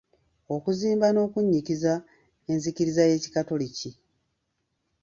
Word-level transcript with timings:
Okuzimba 0.55 1.07
n'okunnyikiza 1.11 1.93
enzikiriza 2.51 3.03
y'ekikatoliki. 3.09 3.89